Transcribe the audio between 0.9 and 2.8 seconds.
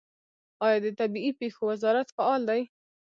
طبیعي پیښو وزارت فعال دی؟